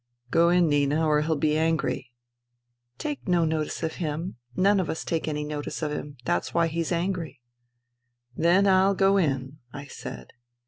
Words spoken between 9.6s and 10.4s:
I said.